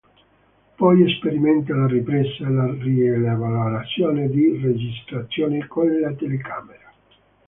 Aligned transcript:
Poi 0.75 1.07
sperimenta 1.15 1.75
la 1.75 1.85
ripresa 1.85 2.47
e 2.47 2.49
la 2.49 2.71
rielaborazione 2.73 4.29
di 4.29 4.57
registrazioni 4.59 5.63
con 5.67 5.99
la 5.99 6.11
telecamera. 6.13 6.91